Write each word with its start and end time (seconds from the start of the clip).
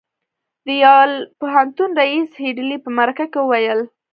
د 0.65 0.67
یل 0.83 1.11
پوهنتون 1.39 1.89
ريیس 1.99 2.29
هيډلي 2.41 2.77
په 2.83 2.89
مرکه 2.97 3.25
کې 3.31 3.39
وویل 3.41 3.79